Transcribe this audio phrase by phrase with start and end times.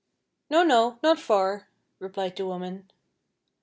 [0.49, 0.97] _]"No, no!
[1.03, 1.67] not far,"
[1.99, 2.89] replied the woman.